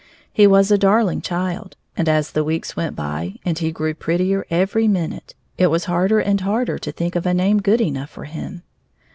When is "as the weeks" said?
2.09-2.75